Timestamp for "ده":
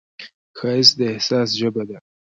1.89-1.97